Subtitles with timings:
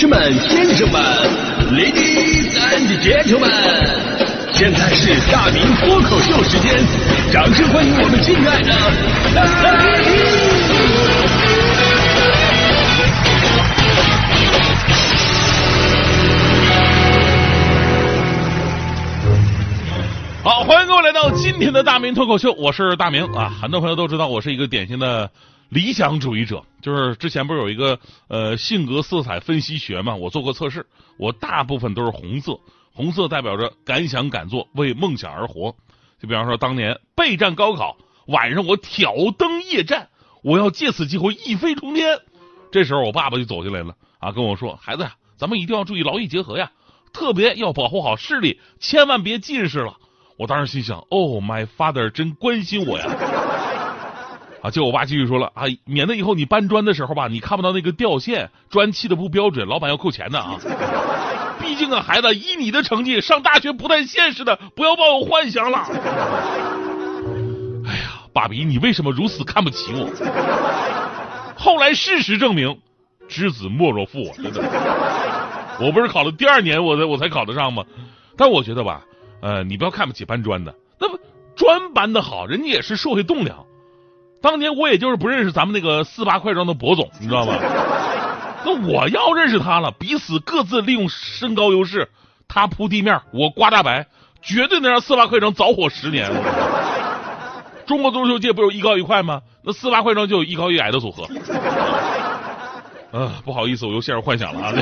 [0.00, 0.18] 士们、
[0.48, 0.98] 先生们
[1.74, 3.52] ，Ladies and Gentlemen，
[4.50, 6.74] 现在是大明脱口秀时间，
[7.30, 8.72] 掌声欢迎我们敬爱的
[9.34, 9.44] 大
[9.76, 10.00] 明！
[20.42, 23.52] 好，欢迎各位来到今天的大明脱口秀，我是大明啊。
[23.60, 25.28] 很多朋友都知道我是一个典型的
[25.70, 27.98] 理想主义者，就是之前不是有一个
[28.28, 30.84] 呃性格色彩分析学嘛，我做过测试，
[31.16, 32.58] 我大部分都是红色，
[32.92, 35.76] 红色代表着敢想敢做，为梦想而活。
[36.20, 37.96] 就比方说当年备战高考，
[38.26, 40.08] 晚上我挑灯夜战，
[40.42, 42.18] 我要借此机会一飞冲天。
[42.72, 46.72] 这时候我爸爸就走进来了啊，跟我说：“孩子呀，咱们一定要注意劳逸结合呀，
[47.12, 49.98] 特别要保护好视力，千万别近视了。”
[50.36, 53.39] 我当时心想，Oh my father，真关心我呀！
[54.62, 60.58] 啊，结果我爸继续说了啊，免得以后你搬砖的时候吧，你看不到那个掉线，砖砌的不标准，老板要扣钱的啊。
[61.60, 65.86] 毕竟啊，孩子，以你的成绩上大学不太现实的，不要抱有幻想了。
[67.86, 70.08] 哎呀，爸比，你为什么如此看不起我？
[71.56, 72.78] 后来事实证明，
[73.28, 74.62] 知子莫若父啊，真的。
[75.80, 77.84] 我不是考了第二年，我才我才考得上吗？
[78.36, 79.02] 但我觉得吧。
[79.42, 81.18] 呃，你不要看不起搬砖的，那不
[81.56, 83.64] 砖搬的好，人家也是社会栋梁。
[84.42, 87.54] 当年我也就是不认识咱们那个四八快装的博总，你知道吗？
[88.64, 92.08] 那我要认识他了，彼此各自利用身高优势，
[92.48, 94.06] 他铺地面，我刮大白，
[94.42, 96.30] 绝对能让四八快装早火十年。
[97.86, 99.40] 中国足球界不有一高一快吗？
[99.62, 101.24] 那四八快装就有一高一矮的组合。
[103.12, 104.72] 啊，不好意思，我又陷入幻想了啊。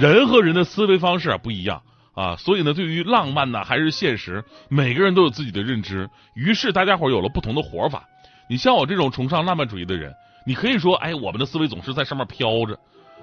[0.00, 1.80] 人和人的思维方式啊不一样。
[2.14, 6.08] 啊，所以呢，对于浪漫呢还是现实，每个人都有自己的认知。
[6.34, 8.04] 于是大家伙有了不同的活法。
[8.48, 10.14] 你像我这种崇尚浪漫主义的人，
[10.46, 12.78] 你可以说，哎，我们的思维总是在上面飘着。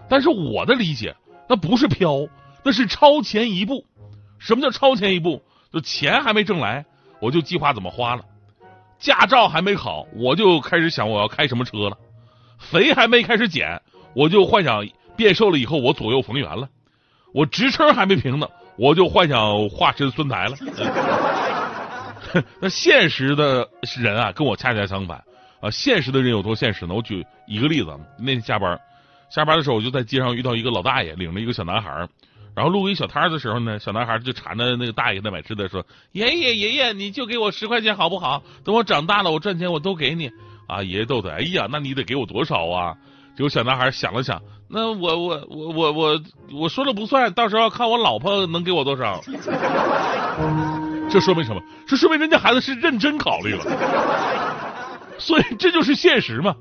[0.09, 1.15] 但是我的理解，
[1.47, 2.27] 那不是飘，
[2.63, 3.85] 那是超前一步。
[4.37, 5.41] 什么叫超前一步？
[5.71, 6.85] 就钱还没挣来，
[7.19, 8.23] 我就计划怎么花了；
[8.99, 11.97] 驾照还没考，我就开始想我要开什么车了；
[12.59, 13.81] 肥还没开始减，
[14.13, 16.67] 我就幻想变瘦了以后我左右逢源了；
[17.33, 18.47] 我职称还没评呢。
[18.75, 20.57] 我就幻想化身孙台了。
[22.59, 23.67] 那现实的
[23.97, 25.23] 人啊，跟我恰恰相反
[25.61, 25.69] 啊。
[25.71, 26.93] 现实的人有多现实呢？
[26.93, 28.79] 我举一个例子，那天下班，
[29.29, 32.07] 下班的时候我就在街上遇到一个老大爷，领着一个小男孩，
[32.55, 38.43] 然后路过一小摊的时候呢，小男孩就缠着那个大爷在买吃的，说：“爷爷爷爷，你就给我十块钱好不好？
[38.63, 40.29] 等我长大了，我赚钱我都给你。”
[40.67, 42.95] 啊，爷爷逗他：“哎呀，那你得给我多少啊？”
[43.35, 49.19] 结果小男孩想了想，那我我我我我我说了不算，到时候看我老婆能给我多少。
[51.13, 51.61] 这说明什么？
[51.85, 53.63] 这说明人家孩子是认真考虑了。
[55.19, 56.55] 所以这就是现实嘛，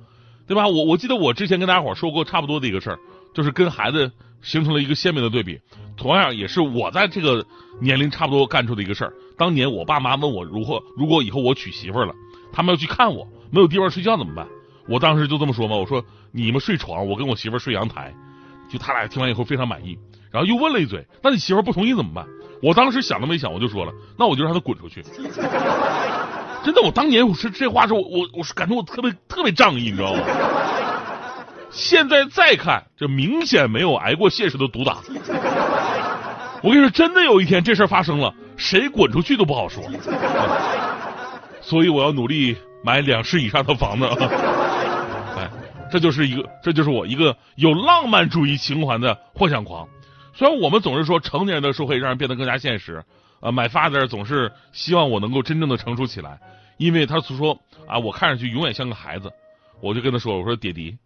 [0.46, 0.68] 对吧？
[0.68, 2.98] 我我记得我之前跟大家伙说过差不多的一个事儿，
[3.32, 5.58] 就是跟孩子形成了一个鲜明的对比。
[5.96, 7.42] 同样也是我在这个
[7.80, 9.12] 年龄差不多干出的一个事儿。
[9.38, 12.12] 当年我爸妈问我如何，如果以后我娶媳妇儿了，
[12.52, 14.46] 他们要去看我，没有地方睡觉怎么办？
[14.86, 18.12] 我当时就这么说嘛，我说你们睡床，我跟我媳妇儿睡阳台。
[18.68, 19.98] 就他俩听完以后非常满意，
[20.30, 22.26] 然后又问了一嘴，那你媳妇儿不同意怎么办？
[22.62, 25.02] 我当时想都没想，我就说了，那我就让他滚出去。
[26.64, 30.20] 真的，我当年我说这话时候，我我是感觉我特别特别仗义，你知道吗？
[31.70, 34.98] 现在再看，这明显没有挨过现实的毒打。
[36.62, 39.82] 我跟你说，真的有一天这事发生了，谁滚出去都不好说。
[41.60, 44.06] 所以我要努力买两室以上的房子。
[45.36, 45.50] 哎
[45.90, 49.86] 这就是一个，这就是我一个有浪漫主义情怀的幻想狂。
[50.34, 53.04] 虽然我们总是说成年人的社会让人变得更加现实，
[53.40, 56.38] 啊，买 father 总是希望我能够真正的成熟起来，
[56.78, 59.30] 因为他说啊，我看上去永远像个孩子。
[59.80, 60.96] 我就跟他说，我说爹地，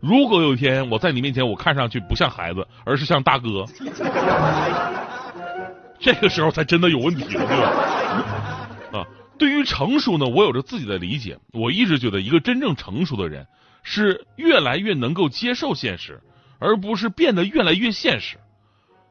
[0.00, 3.64] 如果有一天我在你面前，我看上去不像孩子，而是像大哥，
[6.00, 7.70] 这个时候才真的有问题了，对吧？
[9.00, 9.06] 啊，
[9.38, 11.38] 对于成熟呢，我有着自己的理解。
[11.52, 13.46] 我一直觉得，一个真正成熟的人。
[13.84, 16.20] 是越来越能够接受现实，
[16.60, 18.36] 而不是变得越来越现实，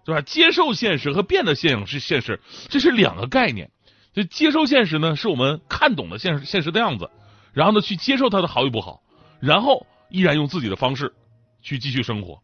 [0.04, 0.22] 对吧？
[0.22, 2.40] 接受现实和变得现实是现实，
[2.70, 3.70] 这是两个概念。
[4.14, 7.10] 就接受现实呢，是我们看懂了现实现实的样子，
[7.54, 9.02] 然后呢去接受它的好与不好，
[9.40, 11.14] 然后依然用自己的方式
[11.62, 12.42] 去继续生活。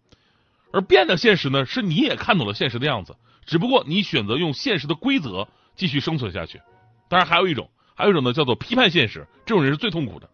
[0.72, 3.16] 而变得现实呢，是你也看懂了现实的样子，
[3.46, 6.62] 只不过你选择用现实的规则继续生存下去。
[7.10, 10.30] 当然还有一种，还有一种呢叫做批判现实，这种人是最痛苦的。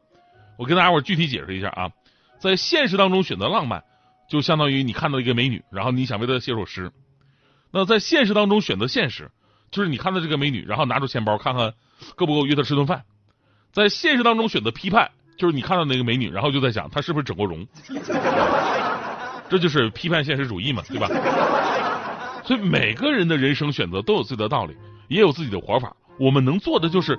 [0.57, 1.91] 我跟大家伙具体解释一下啊，
[2.39, 3.83] 在现实当中选择浪漫，
[4.29, 6.91] 就相当于你看到一个美女，然后你想为她写首诗。
[7.73, 9.31] 那在现实当中选择现实，
[9.71, 11.73] 就是你看到这个美女，然后拿出钱包看看
[12.15, 13.03] 够不够约她吃顿饭。
[13.71, 17.67] 在现实当中选择批判，就是你看到那个美女，然后就在想她是不是整过容。
[19.49, 21.09] 这就是批判现实主义嘛，对吧？
[22.45, 24.75] 所以每个人的人生选择都有自己的道理，
[25.07, 25.95] 也有自己的活法。
[26.19, 27.17] 我们能做的就是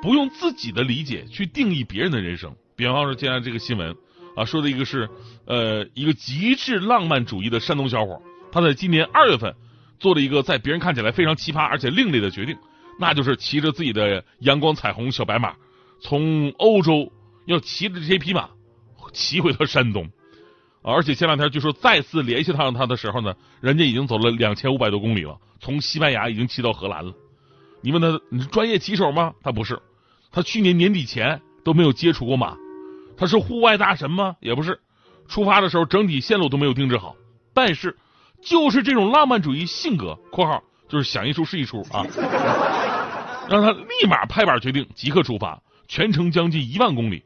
[0.00, 2.54] 不用自己的理解去定义别人的人生。
[2.76, 3.96] 比方说，今天这个新闻
[4.36, 5.08] 啊，说的一个是
[5.46, 9.54] 呃一个极致浪漫主义的山东小伙，他在今年二月份
[9.98, 12.56] 做了一个在别人看起来非常奇葩而且另类的决定，
[12.98, 15.54] 那就是骑着自己的阳光彩虹小白马，
[16.00, 17.10] 从欧洲
[17.46, 18.48] 要骑着这些匹马
[19.12, 20.08] 骑回到山东。
[20.82, 27.12] 而且前两天据说再次联系上他的时候呢，人家已经走了两千五百多公里了，从西班牙已经骑到荷兰了。
[27.80, 29.34] 你问他你是专业骑手吗？
[29.42, 29.80] 他不是，
[30.30, 32.56] 他去年年底前都没有接触过马。
[33.16, 34.36] 他是户外大神吗？
[34.40, 34.78] 也不是。
[35.26, 37.16] 出发的时候整体线路都没有定制好，
[37.52, 37.96] 但是
[38.42, 42.04] 就是这种浪漫主义性格（括号就是想一出是一出啊），
[43.48, 47.24] 让他立马拍板决定即刻出发，全程将近一万公里，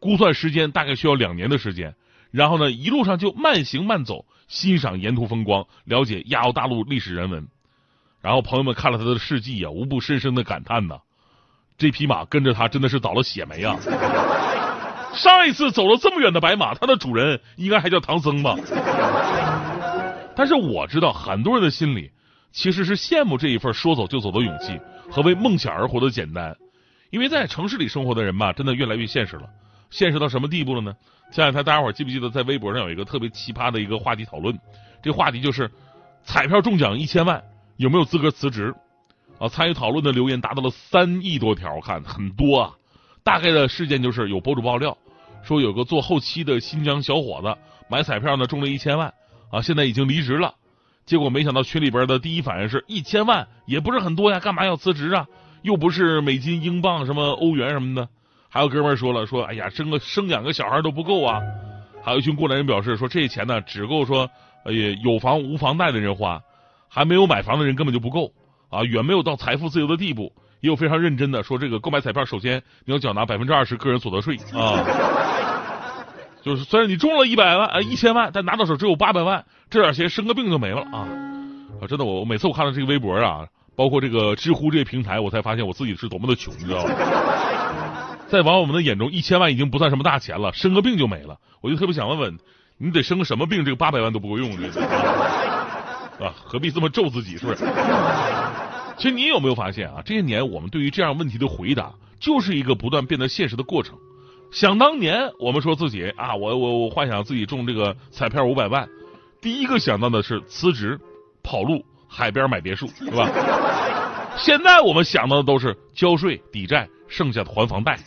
[0.00, 1.94] 估算时间大概需要两年的时间。
[2.30, 7.48] 然后呢，一路上就慢行慢走，欣赏沿途风光，了解亚欧大陆历史人文。
[8.20, 10.98] 然后朋友们看了他的事迹啊，无不深深的感叹呐：
[11.78, 13.76] 这匹马跟着他真的是倒了血霉啊！
[15.14, 18.56] 上一次走了这么远的白马，它的主人应该还叫唐僧吧？
[20.38, 22.12] 但是我知道很多人的心里
[22.52, 24.78] 其实是羡慕这一份说走就走的勇气
[25.10, 26.56] 和为梦想而活的简单，
[27.10, 29.50] 因为在城市里生活的人吧，真的越来越现实了。
[29.90, 30.94] 现实到什么地步了呢？
[31.32, 34.56] 前两天大家伙记不记得在微博上有一个特别奇葩的一个话题讨论？
[35.02, 35.68] 这话题就是
[36.22, 37.42] 彩票中奖一千万
[37.76, 38.72] 有没有资格辞职？
[39.40, 42.70] 啊，参与讨论的留言达到了三亿多条，看很多啊。
[43.24, 44.96] 大概的事件就是有博主爆料
[45.42, 47.58] 说有个做后期的新疆小伙子
[47.90, 49.12] 买彩票呢中了一千万
[49.50, 50.54] 啊，现在已经离职了。
[51.06, 55.26] 结果没想到群里边的第一反应是一千万也不是很多呀，干嘛要辞职啊？
[55.62, 58.08] 又不是美金、英镑、什么欧元什么的。
[58.50, 61.40] 还有哥们说了，说哎呀，生个生两个小孩都不够啊！
[62.02, 64.30] 还有一群过来人表示说，这些钱呢，只够说，
[64.64, 66.40] 哎呀，有房无房贷的人花，
[66.88, 68.32] 还没有买房的人根本就不够
[68.70, 70.32] 啊，远没有到财富自由的地步。
[70.60, 74.82] 也有非常认真的说，这个购买彩票，首先你要缴纳百分之二十个人所得税啊，
[76.48, 81.06] 就是虽然你中了一百万啊一千万，但拿到手只有八百万，这点钱生个病就没了啊！
[81.80, 83.46] 啊，真的，我我每次我看到这个微博啊，
[83.76, 86.90] 包括这个知乎这些平台，我才发现我自己是多么的穷，你知道吗？
[88.28, 91.36] 在网友们的眼中，一千万已经不算什么大钱了，生个病就没了。
[91.60, 92.38] 我就特别想问问，
[92.78, 94.82] 你得生个什么病，这个八百万都不够用，这个
[96.24, 97.36] 啊，何必这么咒自己？
[97.36, 97.64] 是不是？
[98.96, 100.02] 其实你有没有发现啊？
[100.04, 103.96] 这些年我们对于这样问题的回答，就是一个不断变得现实的过程。
[104.50, 108.88] 想当年，我们说自己啊，我我我幻想自己中这个彩票五百万，
[109.40, 110.98] 第一个想到的是辞职、
[111.42, 113.28] 跑路、海边买别墅，是吧？
[114.36, 116.88] 现在我们想到的都是交税、抵债。
[117.10, 117.98] 剩下的还房贷，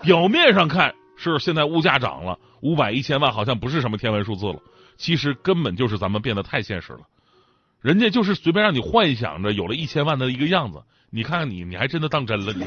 [0.00, 4.60] 表面上看是现在物价涨了，五百一千万好像不是什么天文数字了，
[4.96, 7.00] 其实根本就是咱们变得太现实了。
[7.80, 10.80] 人家就是随便让你幻想着有了一千万的一个样子，
[11.10, 12.64] 你看看你，你还真的当真了，你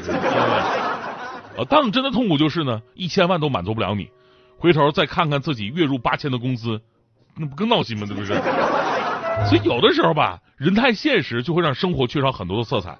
[1.64, 1.68] 知道吗？
[1.70, 4.10] 当真的痛苦就是呢，一千万都满足不了你，
[4.58, 6.80] 回头再看看自己月入八千的工资，
[7.36, 8.06] 那不更闹心吗？
[8.08, 8.34] 这不是？
[9.48, 12.98] 所以有的时候吧，人太现实就会让生活缺少很多的色彩。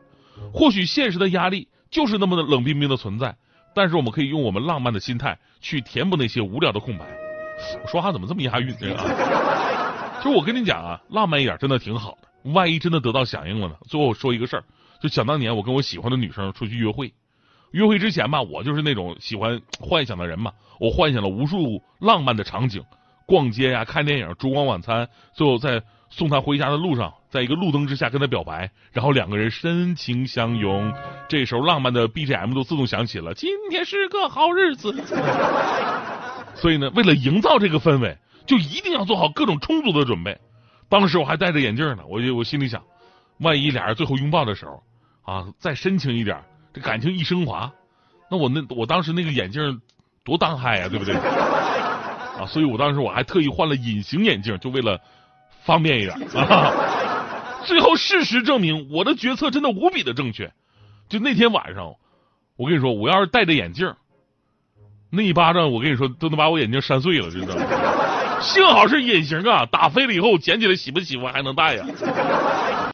[0.53, 3.35] 或许现实的压力就是那么的冷冰冰的存在，
[3.75, 7.07] 但是我们可以用我们浪漫的心态去填补那些无聊的空白。
[7.83, 8.97] 我说话怎么这么押韵呢？
[10.23, 12.53] 就我跟你讲啊，浪漫一点真的挺好的。
[12.53, 13.75] 万一真的得到响应了呢？
[13.89, 14.65] 最后说一个事儿，
[15.01, 17.15] 就想当年我跟我喜欢的女生出去约会，
[17.77, 22.83] 约会之前吧，我就是那种喜欢幻想的人嘛，我幻想了无数浪漫的场景，
[23.27, 27.13] 逛街呀、看电影、烛光晚餐，最后在送她回家的路上。
[27.29, 30.91] 在一个路灯之下跟他表白，然后两个人深情相拥。
[31.29, 33.35] 这时候浪漫的 BGM 都自动响起了。
[33.35, 34.91] 今天是个好日子。
[36.57, 38.17] 所以呢，为了营造这个氛围，
[38.47, 40.39] 就一定要做好各种充足的准备。
[40.89, 42.83] 当时我还戴着眼镜呢，我就我心里想，
[43.41, 44.83] 万一俩人最后拥抱的时候
[45.31, 46.43] 啊，再深情一点，
[46.77, 47.73] 这感情一升华，
[48.31, 49.81] 那我那我当时那个眼镜
[50.23, 51.15] 多当嗨呀，对不对？
[52.37, 55.01] 啊，所以我当时我还特意换了隐形眼镜，就为了
[55.65, 56.71] 方便一点啊。
[57.65, 60.53] 最后，事实证明我的决策真的无比的正确。
[61.09, 61.95] 就那天晚上，
[62.59, 63.95] 我跟你说，我要是戴着眼镜，
[65.09, 67.63] 那一巴掌，我跟你说，都能把我眼镜扇碎了，知道吗？
[68.43, 71.87] 幸好是隐形啊，打飞了以后捡起来洗不洗，我还能戴呀。